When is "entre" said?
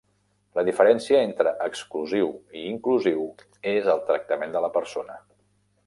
1.25-1.51